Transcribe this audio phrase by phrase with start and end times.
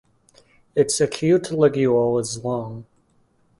[0.73, 2.87] Its acute ligule is long.